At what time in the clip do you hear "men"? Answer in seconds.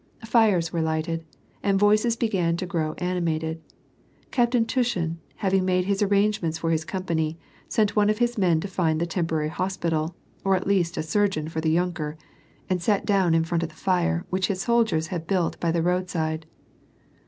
8.35-8.59